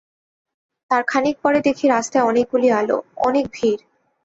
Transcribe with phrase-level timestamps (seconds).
[0.91, 3.81] তার খানিক পরে দেখি রাস্তায় অনেকগুলি আলো, অনেক ভিড়।